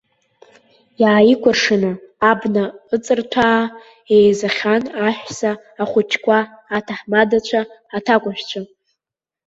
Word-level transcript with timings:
Иааикәыршаны 1.01 1.91
абна 2.31 2.63
ыҵырҭәаа 2.95 3.63
еизахьан 4.15 4.83
аҳәса, 5.07 5.51
ахәыҷқәа, 5.81 6.37
аҭаҳмадацәа, 6.77 7.61
аҭакәажәцәа. 7.97 8.61